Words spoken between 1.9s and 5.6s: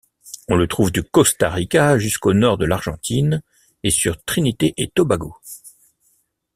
jusqu'au nord de l'Argentine, et sur Trinité-et-Tobago.